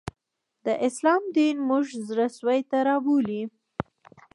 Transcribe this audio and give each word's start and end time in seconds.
د 0.65 0.67
اسلام 0.87 1.23
دین 1.37 1.55
موږ 1.69 1.85
زړه 2.07 2.27
سوي 2.37 2.59
ته 2.69 2.77
رابولي 2.87 3.41